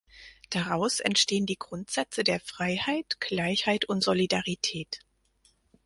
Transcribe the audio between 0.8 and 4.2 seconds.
entstehen die Grundsätze der Freiheit, Gleichheit und